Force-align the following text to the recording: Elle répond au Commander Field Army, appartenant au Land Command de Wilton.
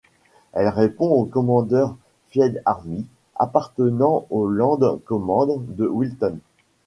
Elle 0.53 0.69
répond 0.69 1.09
au 1.11 1.25
Commander 1.25 1.85
Field 2.29 2.59
Army, 2.65 3.05
appartenant 3.35 4.25
au 4.31 4.47
Land 4.47 4.97
Command 5.05 5.59
de 5.75 5.85
Wilton. 5.85 6.39